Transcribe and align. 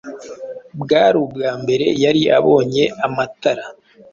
bwari 0.81 1.15
ubwambere 1.25 1.87
yari 2.03 2.21
abonye 2.37 2.83
amatara. 3.05 3.65